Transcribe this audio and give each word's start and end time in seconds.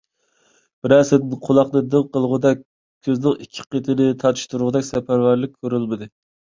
بىرەسىدىن 0.87 1.35
قۇلاقنى 1.49 1.83
دىڭ 1.91 2.09
قىلغۇدەك، 2.17 2.65
كۆزنىڭ 3.11 3.39
ئىككى 3.47 3.69
قېتىنى 3.71 4.11
تارتىشتۇرغىدەك 4.27 4.93
سەپەرۋەرلىك 4.93 5.59
كۆرۈلمىدى. 5.63 6.15